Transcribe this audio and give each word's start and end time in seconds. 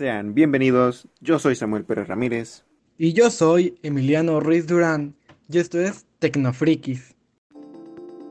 Sean 0.00 0.32
bienvenidos, 0.32 1.08
yo 1.20 1.38
soy 1.38 1.54
Samuel 1.56 1.84
Pérez 1.84 2.08
Ramírez. 2.08 2.64
Y 2.96 3.12
yo 3.12 3.30
soy 3.30 3.78
Emiliano 3.82 4.40
Ruiz 4.40 4.66
Durán, 4.66 5.14
y 5.46 5.58
esto 5.58 5.78
es 5.78 6.06
Tecnofrikis. 6.18 7.16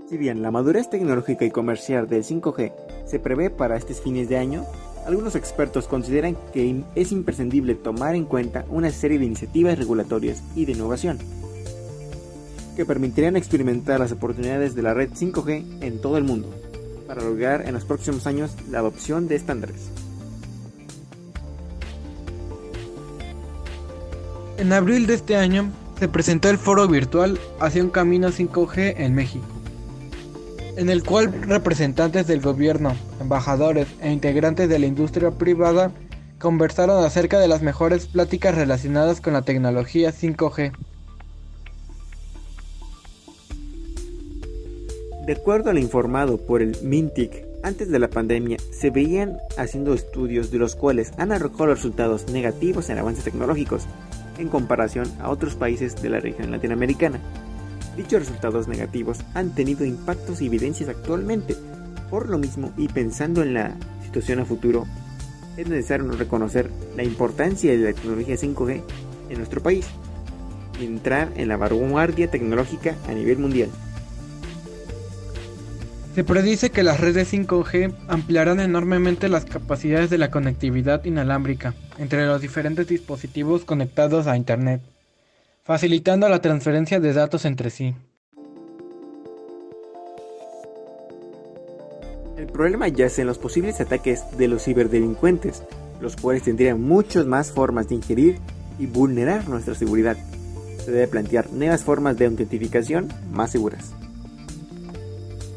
Si 0.10 0.18
bien 0.18 0.42
la 0.42 0.50
madurez 0.50 0.90
tecnológica 0.90 1.46
y 1.46 1.52
comercial 1.52 2.08
del 2.08 2.24
5G 2.24 2.74
se 3.06 3.20
prevé 3.20 3.52
para 3.52 3.78
estos 3.78 4.02
fines 4.02 4.28
de 4.30 4.38
año, 4.38 4.66
algunos 5.06 5.36
expertos 5.36 5.88
consideran 5.88 6.36
que 6.52 6.84
es 6.96 7.12
imprescindible 7.12 7.76
tomar 7.76 8.16
en 8.16 8.26
cuenta 8.26 8.66
una 8.70 8.90
serie 8.90 9.20
de 9.20 9.26
iniciativas 9.26 9.78
regulatorias 9.78 10.42
y 10.56 10.66
de 10.66 10.72
innovación 10.72 11.20
que 12.76 12.84
permitirían 12.84 13.36
experimentar 13.36 14.00
las 14.00 14.12
oportunidades 14.12 14.74
de 14.74 14.82
la 14.82 14.96
red 14.96 15.12
5G 15.12 15.84
en 15.84 16.02
todo 16.02 16.18
el 16.18 16.24
mundo, 16.24 16.50
para 17.06 17.22
lograr 17.22 17.68
en 17.68 17.76
los 17.76 17.86
próximos 17.86 18.26
años 18.26 18.56
la 18.72 18.80
adopción 18.80 19.28
de 19.28 19.36
estándares. 19.36 19.92
En 24.60 24.74
abril 24.74 25.08
de 25.08 25.14
este 25.14 25.38
año 25.38 25.72
se 26.00 26.10
presentó 26.10 26.50
el 26.50 26.58
foro 26.58 26.86
virtual 26.86 27.40
Hacia 27.62 27.82
un 27.82 27.90
Camino 27.90 28.28
5G 28.28 28.96
en 28.98 29.16
México, 29.16 29.46
en 30.76 30.90
el 30.90 31.02
cual 31.02 31.32
representantes 31.44 32.28
del 32.28 32.42
gobierno, 32.42 32.94
embajadores 33.22 33.88
e 34.02 34.12
integrantes 34.12 34.68
de 34.68 34.78
la 34.78 34.86
industria 34.86 35.32
privada 35.32 35.94
conversaron 36.40 37.02
acerca 37.06 37.40
de 37.40 37.48
las 37.48 37.62
mejores 37.62 38.08
pláticas 38.08 38.54
relacionadas 38.54 39.22
con 39.22 39.32
la 39.32 39.44
tecnología 39.44 40.12
5G. 40.12 40.74
De 45.26 45.34
acuerdo 45.34 45.70
a 45.70 45.74
lo 45.74 45.80
informado 45.80 46.38
por 46.38 46.62
el 46.62 46.76
MINTIC, 46.84 47.46
antes 47.64 47.90
de 47.90 48.00
la 48.00 48.10
pandemia 48.10 48.58
se 48.72 48.90
veían 48.90 49.38
haciendo 49.58 49.94
estudios 49.94 50.52
de 50.52 50.58
los 50.58 50.76
cuales 50.76 51.14
han 51.18 51.32
arrojado 51.32 51.68
resultados 51.68 52.30
negativos 52.30 52.90
en 52.90 52.98
avances 52.98 53.24
tecnológicos 53.24 53.88
en 54.40 54.48
comparación 54.48 55.08
a 55.20 55.30
otros 55.30 55.56
países 55.56 56.02
de 56.02 56.10
la 56.10 56.20
región 56.20 56.52
latinoamericana. 56.52 57.20
Dichos 57.96 58.22
resultados 58.22 58.68
negativos 58.68 59.20
han 59.34 59.54
tenido 59.54 59.86
impactos 59.86 60.42
y 60.42 60.48
evidencias 60.48 60.90
actualmente. 60.90 61.56
Por 62.10 62.30
lo 62.30 62.38
mismo, 62.38 62.72
y 62.78 62.88
pensando 62.88 63.44
en 63.44 63.54
la 63.54 63.76
situación 64.04 64.40
a 64.40 64.46
futuro, 64.46 64.88
es 65.58 65.68
necesario 65.68 66.10
reconocer 66.12 66.70
la 66.96 67.04
importancia 67.04 67.72
de 67.72 67.78
la 67.78 67.94
tecnología 67.94 68.36
5G 68.36 68.82
en 69.30 69.38
nuestro 69.38 69.62
país 69.62 69.86
y 70.80 70.86
entrar 70.86 71.32
en 71.36 71.50
la 71.50 71.58
vanguardia 71.58 72.32
tecnológica 72.32 72.96
a 73.08 73.14
nivel 73.14 73.38
mundial. 73.38 73.70
Se 76.16 76.24
predice 76.24 76.72
que 76.72 76.84
las 76.84 77.00
redes 77.00 77.32
5G 77.32 77.94
ampliarán 78.08 78.60
enormemente 78.60 79.30
las 79.30 79.46
capacidades 79.46 80.10
de 80.10 80.18
la 80.18 80.32
conectividad 80.32 81.04
inalámbrica 81.06 81.74
entre 82.00 82.26
los 82.26 82.42
diferentes 82.42 82.88
dispositivos 82.88 83.64
conectados 83.66 84.26
a 84.26 84.36
Internet 84.36 84.82
facilitando 85.70 86.28
la 86.28 86.42
transferencia 86.42 87.00
de 87.00 87.14
datos 87.14 87.46
entre 87.46 87.70
sí. 87.70 87.94
El 92.38 92.48
problema 92.48 92.88
yace 92.88 93.22
en 93.22 93.28
los 93.28 93.38
posibles 93.38 93.80
ataques 93.80 94.24
de 94.36 94.48
los 94.48 94.64
ciberdelincuentes, 94.64 95.62
los 96.02 96.16
cuales 96.16 96.42
tendrían 96.42 96.82
muchas 96.82 97.28
más 97.28 97.52
formas 97.52 97.88
de 97.88 97.94
ingerir 97.94 98.40
y 98.80 98.88
vulnerar 98.88 99.48
nuestra 99.48 99.76
seguridad. 99.76 100.18
Se 100.84 100.90
debe 100.90 101.08
plantear 101.08 101.52
nuevas 101.52 101.84
formas 101.84 102.18
de 102.18 102.26
autentificación 102.26 103.10
más 103.32 103.52
seguras. 103.52 103.94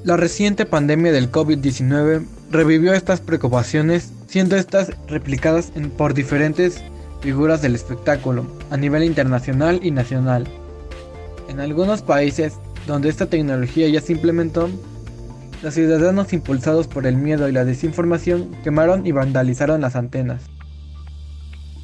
La 0.04 0.18
reciente 0.18 0.66
pandemia 0.66 1.10
del 1.10 1.32
COVID-19 1.32 2.26
revivió 2.52 2.92
estas 2.92 3.20
preocupaciones, 3.20 4.12
siendo 4.26 4.56
estas 4.56 4.92
replicadas 5.08 5.72
por 5.96 6.12
diferentes 6.12 6.82
figuras 7.22 7.62
del 7.62 7.74
espectáculo 7.74 8.46
a 8.70 8.76
nivel 8.76 9.04
internacional 9.04 9.80
y 9.82 9.90
nacional. 9.90 10.46
En 11.48 11.60
algunos 11.60 12.02
países 12.02 12.54
donde 12.86 13.08
esta 13.08 13.26
tecnología 13.26 13.88
ya 13.88 14.00
se 14.00 14.12
implementó, 14.12 14.68
los 15.62 15.74
ciudadanos 15.74 16.32
impulsados 16.32 16.88
por 16.88 17.06
el 17.06 17.16
miedo 17.16 17.48
y 17.48 17.52
la 17.52 17.64
desinformación 17.64 18.50
quemaron 18.62 19.06
y 19.06 19.12
vandalizaron 19.12 19.80
las 19.80 19.96
antenas. 19.96 20.42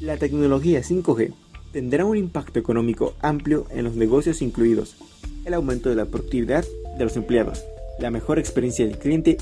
La 0.01 0.17
tecnología 0.17 0.81
5G 0.81 1.33
tendrá 1.71 2.05
un 2.05 2.17
impacto 2.17 2.59
económico 2.59 3.15
amplio 3.21 3.65
en 3.71 3.85
los 3.85 3.95
negocios 3.95 4.41
incluidos 4.41 4.97
el 5.45 5.53
aumento 5.53 5.89
de 5.89 5.95
la 5.95 6.05
productividad 6.05 6.63
de 6.97 7.03
los 7.03 7.15
empleados, 7.15 7.63
la 7.99 8.11
mejor 8.11 8.37
experiencia 8.37 8.85
del 8.85 8.97
cliente 8.97 9.37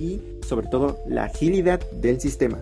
y 0.00 0.20
sobre 0.48 0.66
todo 0.66 0.98
la 1.06 1.24
agilidad 1.24 1.78
del 1.92 2.20
sistema. 2.20 2.58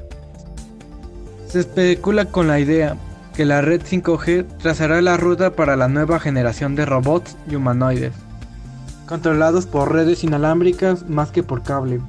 Se 1.46 1.60
especula 1.60 2.26
con 2.26 2.48
la 2.48 2.60
idea 2.60 2.96
que 3.34 3.46
la 3.46 3.62
red 3.62 3.80
5G 3.80 4.58
trazará 4.58 5.00
la 5.00 5.16
ruta 5.16 5.52
para 5.52 5.76
la 5.76 5.88
nueva 5.88 6.18
generación 6.18 6.74
de 6.74 6.84
robots 6.84 7.36
y 7.48 7.54
humanoides, 7.54 8.12
controlados 9.06 9.66
por 9.66 9.92
redes 9.92 10.24
inalámbricas 10.24 11.08
más 11.08 11.30
que 11.30 11.44
por 11.44 11.62
cable, 11.62 12.00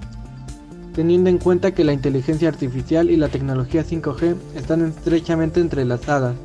teniendo 0.96 1.30
en 1.30 1.38
cuenta 1.38 1.72
que 1.72 1.84
la 1.84 1.94
inteligencia 1.94 2.50
artificial 2.50 3.12
y 3.12 3.16
la 3.16 3.30
tecnología 3.30 3.86
5G 3.86 4.36
están 4.56 4.86
estrechamente 4.86 5.62
entrelazadas, 5.62 6.36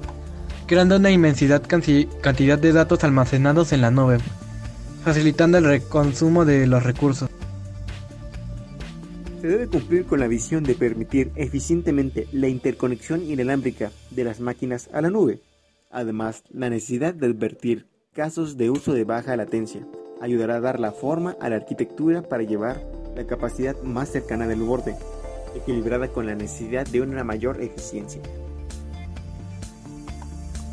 creando 0.66 0.96
una 0.96 1.10
inmensidad 1.10 1.62
cantidad 1.62 2.58
de 2.58 2.72
datos 2.72 3.02
almacenados 3.02 3.72
en 3.72 3.80
la 3.80 3.90
nube, 3.90 4.18
facilitando 5.02 5.58
el 5.58 5.64
reconsumo 5.64 6.44
de 6.44 6.66
los 6.66 6.82
recursos 6.82 7.30
se 9.44 9.50
debe 9.50 9.68
cumplir 9.68 10.06
con 10.06 10.20
la 10.20 10.26
visión 10.26 10.64
de 10.64 10.74
permitir 10.74 11.30
eficientemente 11.36 12.26
la 12.32 12.48
interconexión 12.48 13.22
inalámbrica 13.22 13.92
de 14.10 14.24
las 14.24 14.40
máquinas 14.40 14.88
a 14.90 15.02
la 15.02 15.10
nube. 15.10 15.38
Además, 15.90 16.44
la 16.50 16.70
necesidad 16.70 17.12
de 17.12 17.26
advertir 17.26 17.86
casos 18.14 18.56
de 18.56 18.70
uso 18.70 18.94
de 18.94 19.04
baja 19.04 19.36
latencia 19.36 19.86
ayudará 20.22 20.54
a 20.54 20.60
dar 20.60 20.80
la 20.80 20.92
forma 20.92 21.36
a 21.42 21.50
la 21.50 21.56
arquitectura 21.56 22.22
para 22.22 22.42
llevar 22.42 22.82
la 23.14 23.26
capacidad 23.26 23.78
más 23.82 24.08
cercana 24.08 24.48
del 24.48 24.62
borde, 24.62 24.96
equilibrada 25.54 26.08
con 26.08 26.24
la 26.24 26.34
necesidad 26.34 26.86
de 26.86 27.02
una 27.02 27.22
mayor 27.22 27.60
eficiencia. 27.60 28.22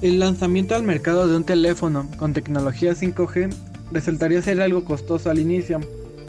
El 0.01 0.17
lanzamiento 0.19 0.75
al 0.75 0.83
mercado 0.83 1.27
de 1.27 1.35
un 1.35 1.43
teléfono 1.43 2.07
con 2.15 2.31
tecnología 2.31 2.93
5G 2.93 3.53
resultaría 3.91 4.41
ser 4.41 4.61
algo 4.61 4.85
costoso 4.85 5.29
al 5.29 5.39
inicio, 5.39 5.81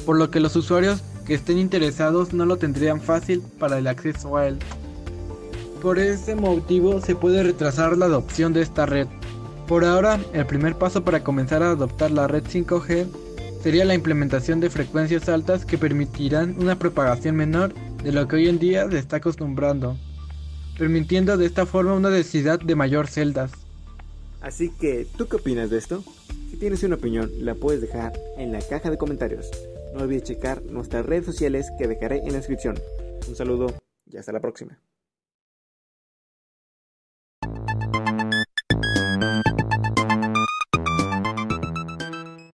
por 0.04 0.18
lo 0.18 0.32
que 0.32 0.40
los 0.40 0.56
usuarios 0.56 1.04
que 1.24 1.34
estén 1.34 1.58
interesados 1.58 2.32
no 2.32 2.46
lo 2.46 2.56
tendrían 2.56 3.00
fácil 3.00 3.42
para 3.58 3.78
el 3.78 3.86
acceso 3.86 4.36
a 4.36 4.48
él. 4.48 4.58
Por 5.80 5.98
ese 5.98 6.36
motivo 6.36 7.00
se 7.00 7.16
puede 7.16 7.42
retrasar 7.42 7.96
la 7.98 8.06
adopción 8.06 8.52
de 8.52 8.62
esta 8.62 8.86
red. 8.86 9.08
Por 9.66 9.84
ahora, 9.84 10.20
el 10.32 10.46
primer 10.46 10.76
paso 10.76 11.04
para 11.04 11.24
comenzar 11.24 11.62
a 11.62 11.70
adoptar 11.70 12.10
la 12.10 12.28
red 12.28 12.44
5G 12.44 13.06
sería 13.62 13.84
la 13.84 13.94
implementación 13.94 14.60
de 14.60 14.70
frecuencias 14.70 15.28
altas 15.28 15.64
que 15.64 15.78
permitirán 15.78 16.56
una 16.58 16.78
propagación 16.78 17.36
menor 17.36 17.72
de 18.02 18.12
lo 18.12 18.26
que 18.26 18.36
hoy 18.36 18.48
en 18.48 18.58
día 18.58 18.88
se 18.90 18.98
está 18.98 19.16
acostumbrando, 19.16 19.96
permitiendo 20.78 21.36
de 21.36 21.46
esta 21.46 21.64
forma 21.66 21.94
una 21.94 22.10
densidad 22.10 22.60
de 22.60 22.74
mayor 22.74 23.06
celdas. 23.06 23.52
Así 24.40 24.70
que, 24.70 25.06
¿tú 25.16 25.28
qué 25.28 25.36
opinas 25.36 25.70
de 25.70 25.78
esto? 25.78 26.02
Si 26.50 26.56
tienes 26.56 26.82
una 26.82 26.96
opinión, 26.96 27.30
la 27.38 27.54
puedes 27.54 27.80
dejar 27.80 28.12
en 28.36 28.52
la 28.52 28.60
caja 28.60 28.90
de 28.90 28.98
comentarios. 28.98 29.48
No 29.92 30.02
olvides 30.02 30.24
checar 30.24 30.62
nuestras 30.64 31.04
redes 31.04 31.26
sociales 31.26 31.70
que 31.78 31.86
dejaré 31.86 32.18
en 32.18 32.32
la 32.32 32.38
descripción. 32.38 32.76
Un 33.28 33.36
saludo 33.36 33.66
y 34.06 34.16
hasta 34.16 34.32
la 34.32 34.40
próxima. 34.40 34.78